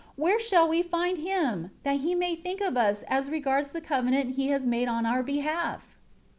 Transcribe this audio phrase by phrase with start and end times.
[0.15, 4.33] Where shall we find Him, that He may think of us, as regards the covenant
[4.33, 5.95] He has made on our behalf?"